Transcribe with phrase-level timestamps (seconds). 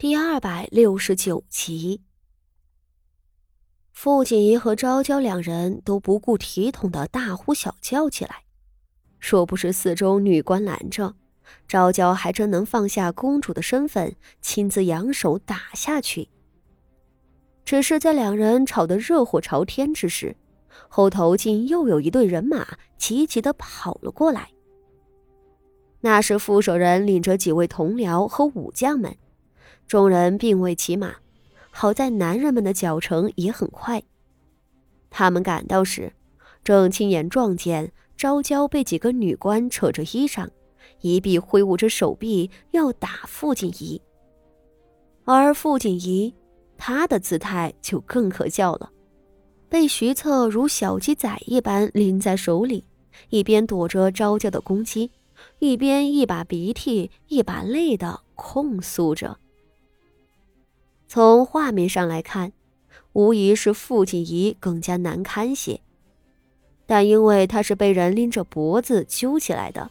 [0.00, 2.00] 第二百六十九集，
[3.92, 8.44] 傅锦仪和昭娇两人都不顾体统的大呼小叫起来。
[9.20, 11.16] 若不是四周女官拦着，
[11.68, 16.30] 昭娇还真能放下公主的身份，亲自扬手打下去。
[17.66, 20.34] 只是在两人吵得热火朝天之时，
[20.88, 24.48] 后头竟又有一队人马急急的跑了过来。
[26.00, 29.14] 那是副手人领着几位同僚和武将们。
[29.90, 31.16] 众人并未骑马，
[31.72, 34.00] 好在男人们的脚程也很快。
[35.10, 36.12] 他们赶到时，
[36.62, 40.46] 正亲眼撞见昭娇被几个女官扯着衣裳，
[41.00, 44.00] 一臂挥舞着手臂要打傅锦仪。
[45.24, 46.32] 而傅锦仪，
[46.78, 48.92] 她的姿态就更可笑了，
[49.68, 52.84] 被徐策如小鸡仔一般拎在手里，
[53.30, 55.10] 一边躲着昭娇的攻击，
[55.58, 59.36] 一边一把鼻涕一把泪的控诉着。
[61.12, 62.52] 从画面上来看，
[63.14, 65.80] 无疑是傅锦仪更加难堪些。
[66.86, 69.90] 但因为他是被人拎着脖子揪起来的，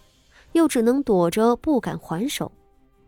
[0.53, 2.53] 又只能躲着不敢还手，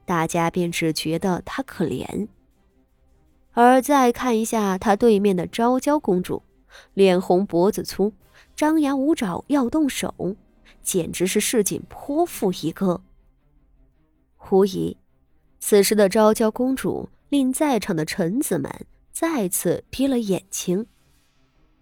[0.03, 2.27] 大家便只觉得他可怜。
[3.53, 6.43] 而再看一下他对面的昭娇公主，
[6.93, 8.11] 脸红脖子粗，
[8.57, 10.35] 张牙舞爪要动手，
[10.83, 12.99] 简直是市井泼妇一个。
[14.49, 14.97] 无疑，
[15.61, 17.07] 此时的昭娇公主。
[17.31, 18.69] 令在场的臣子们
[19.13, 20.85] 再次跌了眼睛，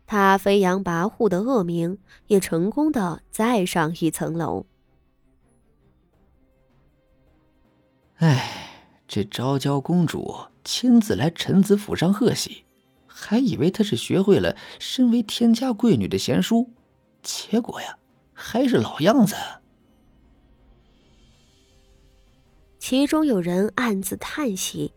[0.05, 1.97] 他飞扬跋扈的恶名
[2.27, 4.67] 也成功的再上一层楼。
[8.17, 12.65] 哎，这昭娇公主亲自来臣子府上贺喜，
[13.07, 16.69] 还以为她是学会了身为天家贵女的贤淑，
[17.23, 17.97] 结果呀，
[18.33, 19.35] 还是老样子。
[22.77, 24.93] 其中有人暗自叹息。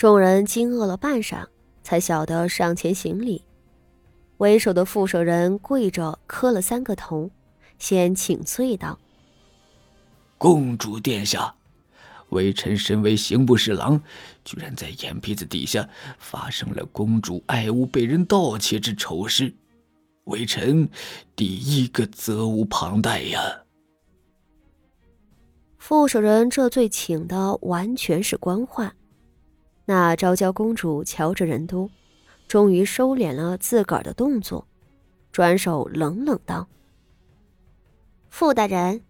[0.00, 1.44] 众人惊愕了半晌，
[1.82, 3.44] 才晓得上前行礼。
[4.38, 7.30] 为首的副手人跪着磕了三个头，
[7.78, 8.98] 先请罪道
[10.38, 11.54] ：“公主殿下，
[12.30, 14.00] 微臣身为刑部侍郎，
[14.42, 15.86] 居然在眼皮子底下
[16.18, 19.54] 发生了公主爱物被人盗窃之丑事，
[20.24, 20.88] 微臣
[21.36, 23.38] 第一个责无旁贷呀。”
[25.76, 28.94] 副手人这罪请的完全是官话。
[29.90, 31.90] 那昭娇公主瞧着人多，
[32.46, 34.68] 终于收敛了自个儿的动作，
[35.32, 36.68] 转手冷冷道
[38.30, 39.02] ：“傅大人，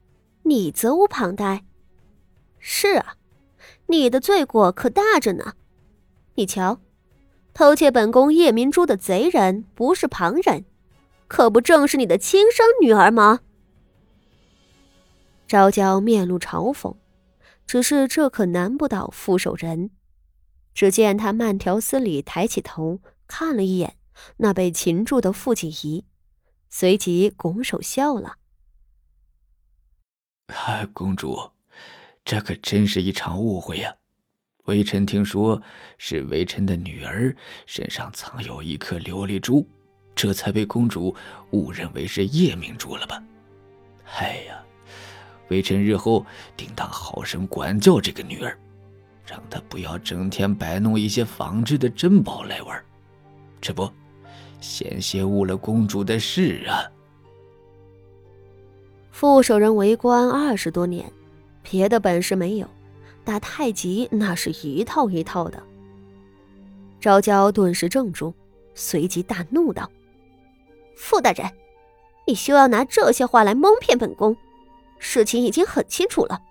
[0.45, 1.67] 你责无旁贷。
[2.59, 3.17] 是啊，
[3.89, 5.53] 你的罪过可大着呢。
[6.37, 6.81] 你瞧，
[7.53, 10.65] 偷窃本宫夜明珠的贼人不是旁人，
[11.29, 13.41] 可不正是你的亲生女儿吗？”
[15.47, 16.97] 昭娇面露嘲讽，
[17.67, 19.91] 只是这可难不倒傅守仁。
[20.81, 23.99] 只见他慢条斯理抬起头看了一眼
[24.39, 26.07] 那被擒住的傅锦仪，
[26.71, 28.37] 随即拱手笑了
[30.95, 31.51] ：“公主，
[32.25, 33.95] 这可真是一场误会呀！
[34.65, 35.61] 微臣听说
[35.99, 37.37] 是微臣的女儿
[37.67, 39.69] 身上藏有一颗琉璃珠，
[40.15, 41.15] 这才被公主
[41.51, 43.23] 误认为是夜明珠了吧？
[44.19, 44.65] 哎呀，
[45.51, 46.25] 微臣日后
[46.57, 48.59] 定当好生管教这个女儿。”
[49.31, 52.85] 让他不要整天摆弄一些仿制的珍宝来玩，
[53.61, 53.89] 这不，
[54.61, 56.91] 险些误了公主的事啊！
[59.13, 61.09] 副手人为官二十多年，
[61.63, 62.67] 别的本事没有，
[63.23, 65.63] 打太极那是一套一套的。
[66.99, 68.35] 昭娇顿时怔住，
[68.75, 69.89] 随即大怒道
[70.99, 71.49] ：“傅大人，
[72.27, 74.37] 你休要拿这些话来蒙骗本宫！
[74.99, 76.43] 事情已经很清楚了，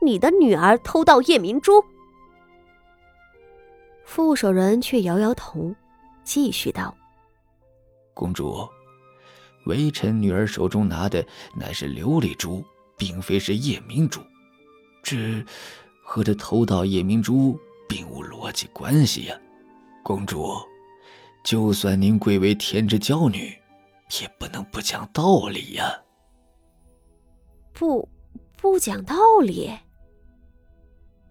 [0.00, 1.84] 你的女儿偷盗夜明珠。”
[4.04, 5.74] 副手人却摇摇头，
[6.22, 6.94] 继续道
[8.12, 8.68] ：“公主，
[9.66, 11.24] 微臣女儿手中拿的
[11.54, 12.62] 乃是琉璃珠，
[12.96, 14.20] 并非是夜明珠，
[15.02, 15.44] 这
[16.04, 17.58] 和这偷盗夜明珠
[17.88, 19.40] 并无逻辑关系呀。
[20.02, 20.56] 公主，
[21.44, 23.56] 就算您贵为天之娇女，
[24.20, 26.02] 也不能不讲道理呀。
[27.72, 28.08] 不，
[28.56, 29.70] 不讲道理。”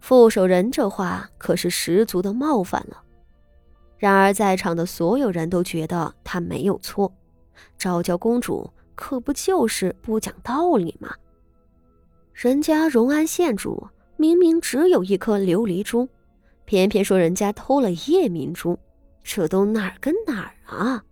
[0.02, 3.02] 副手人这话可是十足的冒犯了。
[3.98, 7.14] 然而在场的所有人都觉得他没有错，
[7.78, 11.14] 昭娇公主可不就是不讲道理吗？
[12.34, 13.88] 人家荣安县主
[14.18, 16.10] 明明只有一颗琉璃珠，
[16.66, 18.78] 偏偏说人家偷了夜明珠，
[19.24, 21.04] 这都哪儿跟哪儿啊？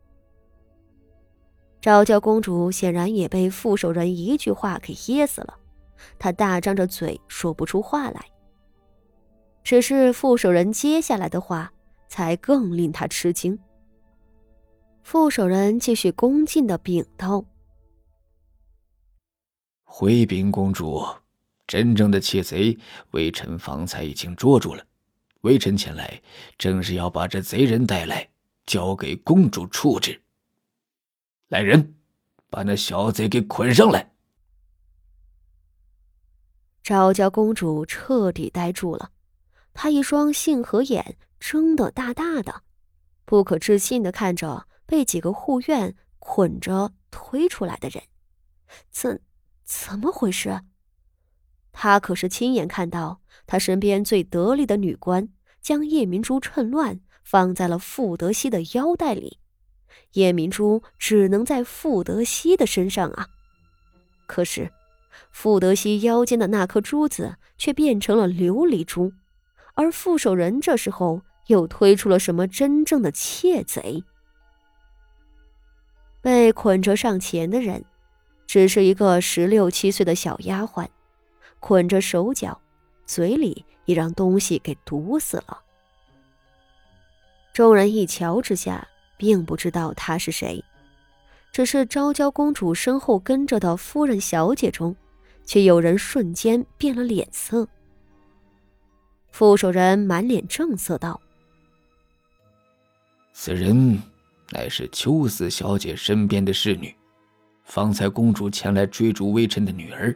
[1.80, 5.56] 昭娇公主显然也被副手人一句话给噎死了，
[6.18, 8.25] 她大张着嘴说不出话来。
[9.69, 11.71] 只是副手人接下来的话，
[12.07, 13.60] 才更令他吃惊。
[15.04, 17.45] 副手人继续恭敬的禀道
[19.86, 21.06] ：“回禀公主，
[21.68, 22.75] 真正的窃贼
[23.12, 24.83] 微臣方才已经捉住了。
[25.42, 26.19] 微臣前来，
[26.57, 28.27] 正是要把这贼人带来，
[28.65, 30.19] 交给公主处置。
[31.50, 31.94] 来人，
[32.50, 34.13] 把那小贼给捆上来！”
[36.81, 39.12] 昭娇公主彻底呆住了，
[39.74, 42.63] 他一双杏核眼睁得大大的，
[43.25, 44.66] 不可置信的看着。
[44.89, 48.06] 被几个护院捆着推出来的人，
[48.89, 49.21] 怎
[49.63, 50.62] 怎么回事？
[51.71, 55.30] 他可是亲眼看到他身边最得力的女官
[55.62, 59.38] 将叶明珠趁乱放在了傅德熙的腰带里，
[60.13, 63.27] 叶明珠只能在傅德熙的身上啊！
[64.25, 64.72] 可是
[65.30, 69.13] 傅德熙腰间的那颗珠子却变成了琉璃珠，
[69.80, 74.04] 而副手人这时候又推出了什么真正的窃贼？
[76.20, 77.86] 被捆着上前的人，
[78.46, 80.86] 只是一个十六七岁的小丫鬟，
[81.62, 82.60] 捆着手脚，
[83.06, 85.62] 嘴里也让东西给堵死了。
[87.54, 88.86] 众人一瞧之下，
[89.16, 90.62] 并不知道她是谁，
[91.54, 94.94] 只是昭娇公主身后跟着的夫人、小姐中，
[95.46, 97.66] 却有人瞬间变了脸色。
[99.39, 101.21] 副手人满脸正色道
[103.31, 103.97] ：“此人。”
[104.51, 106.94] 乃是秋子小姐身边的侍女，
[107.63, 110.13] 方才公主前来追逐微臣的女儿，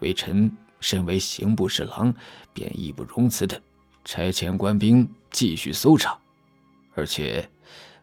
[0.00, 2.14] 微臣身为刑部侍郎，
[2.52, 3.58] 便义不容辞的
[4.04, 6.18] 差遣官兵继续搜查，
[6.92, 7.48] 而且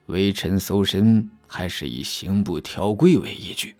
[0.07, 3.75] 微臣搜身还是以刑部条规为依据，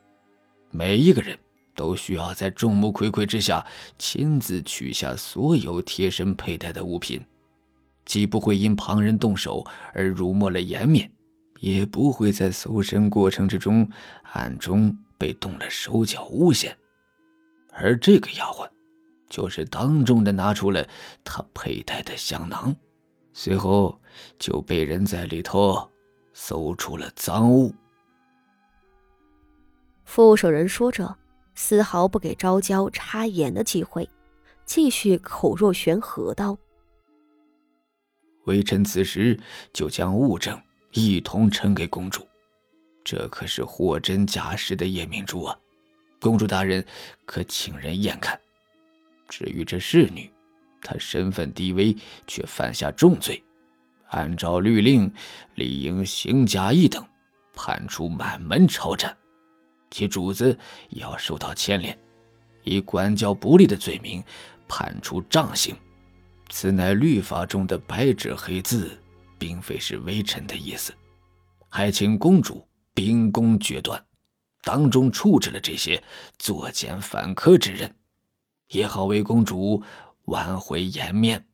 [0.69, 1.35] 每一个人
[1.77, 3.65] 都需要在众目睽睽之下
[3.97, 7.23] 亲自取下所有贴身佩戴的物品，
[8.03, 9.63] 既不会因旁人动手
[9.93, 11.09] 而辱没了颜面。
[11.59, 13.89] 也不会在搜身过程之中
[14.33, 16.77] 暗中被动了手脚诬陷，
[17.71, 18.69] 而这个丫鬟，
[19.27, 20.87] 就是当众的拿出了
[21.23, 22.75] 她佩戴的香囊，
[23.33, 23.99] 随后
[24.37, 25.89] 就被人在里头
[26.31, 27.73] 搜出了赃物。
[30.05, 31.17] 副手人说着，
[31.59, 34.07] 丝毫不给昭娇插言的机会，
[34.63, 36.55] 继续口若悬河道
[38.45, 39.37] ：“微臣此时
[39.73, 40.57] 就将物证。”
[40.93, 42.25] 一同呈给公主，
[43.03, 45.55] 这可是货真价实的夜明珠啊！
[46.19, 46.83] 公主大人
[47.25, 48.39] 可请人验看。
[49.27, 50.31] 至于这侍女，
[50.81, 51.95] 她身份低微，
[52.25, 53.43] 却犯下重罪，
[54.07, 55.11] 按照律令，
[55.55, 57.05] 理应刑加一等，
[57.53, 59.11] 判处满门抄斩；
[59.91, 60.57] 其主子
[60.89, 61.97] 也要受到牵连，
[62.63, 64.23] 以管教不力的罪名，
[64.67, 65.75] 判处杖刑。
[66.49, 68.97] 此乃律法中的白纸黑字。
[69.39, 70.91] 并非是微臣的意思，
[71.69, 74.03] 还请公主秉公决断，
[74.63, 76.03] 当众处置了这些
[76.39, 77.95] 作奸犯科之人，
[78.69, 79.83] 也好为公主
[80.25, 81.45] 挽回颜面。